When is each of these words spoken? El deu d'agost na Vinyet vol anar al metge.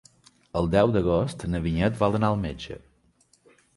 El 0.61 0.69
deu 0.75 0.93
d'agost 0.95 1.45
na 1.55 1.61
Vinyet 1.67 1.99
vol 2.01 2.21
anar 2.21 2.31
al 2.33 2.43
metge. 2.47 2.79